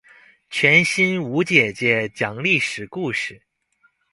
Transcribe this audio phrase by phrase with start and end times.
[0.49, 3.39] 全新吳姐姐講歷史故事